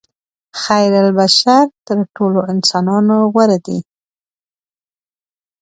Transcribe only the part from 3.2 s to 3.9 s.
غوره دي.